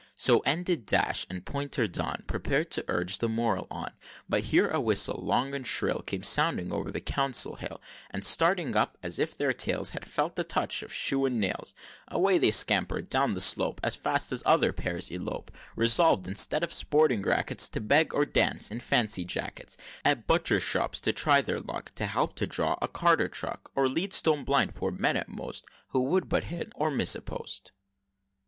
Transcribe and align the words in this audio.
So 0.15 0.39
ended 0.39 0.87
Dash; 0.87 1.27
and 1.29 1.45
Pointer 1.45 1.85
Don 1.87 2.23
Prepared 2.25 2.71
to 2.71 2.83
urge 2.87 3.19
the 3.19 3.29
moral 3.29 3.67
on; 3.69 3.91
But 4.27 4.45
here 4.45 4.67
a 4.67 4.81
whistle 4.81 5.19
long 5.23 5.53
and 5.53 5.67
shrill 5.67 5.99
Came 6.01 6.23
sounding 6.23 6.73
o'er 6.73 6.89
the 6.89 6.99
council 6.99 7.53
hill, 7.57 7.79
And 8.09 8.25
starting 8.25 8.75
up, 8.75 8.97
as 9.03 9.19
if 9.19 9.37
their 9.37 9.53
tails 9.53 9.91
Had 9.91 10.07
felt 10.07 10.35
the 10.35 10.43
touch 10.43 10.81
of 10.81 10.91
shoes 10.91 11.27
and 11.27 11.39
nails, 11.39 11.75
Away 12.07 12.39
they 12.39 12.49
scamper'd 12.49 13.09
down 13.11 13.35
the 13.35 13.39
slope, 13.41 13.79
As 13.83 13.95
fast 13.95 14.31
as 14.31 14.41
other 14.43 14.73
pairs 14.73 15.11
elope, 15.11 15.51
Resolv'd, 15.75 16.25
instead 16.27 16.63
of 16.63 16.73
sporting 16.73 17.21
rackets, 17.21 17.69
To 17.69 17.79
beg, 17.79 18.11
or 18.15 18.25
dance 18.25 18.71
in 18.71 18.79
fancy 18.79 19.23
jackets; 19.23 19.77
At 20.03 20.25
butchers' 20.25 20.63
shops 20.63 20.99
to 21.01 21.13
try 21.13 21.41
their 21.41 21.59
luck; 21.59 21.91
To 21.93 22.07
help 22.07 22.33
to 22.37 22.47
draw 22.47 22.75
a 22.81 22.87
cart 22.87 23.21
or 23.21 23.27
truck; 23.29 23.69
Or 23.75 23.87
lead 23.87 24.13
Stone 24.13 24.45
Blind 24.45 24.73
poor 24.73 24.89
men, 24.89 25.15
at 25.15 25.29
most 25.29 25.63
Who 25.89 26.01
would 26.05 26.27
but 26.27 26.45
hit 26.45 26.73
or 26.75 26.89
miss 26.89 27.13
a 27.13 27.21
post. 27.21 27.71